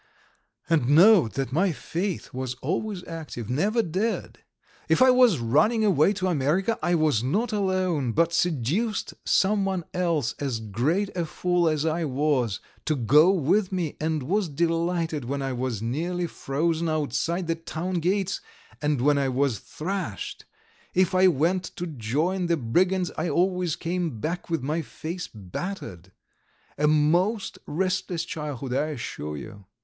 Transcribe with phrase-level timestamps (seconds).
[0.67, 4.39] And note that my faith was always active, never dead.
[4.89, 10.33] If I was running away to America I was not alone, but seduced someone else,
[10.39, 15.43] as great a fool as I was, to go with me, and was delighted when
[15.43, 18.41] I was nearly frozen outside the town gates
[18.81, 20.45] and when I was thrashed;
[20.95, 26.11] if I went to join the brigands I always came back with my face battered.
[26.79, 29.65] A most restless childhood, I assure you!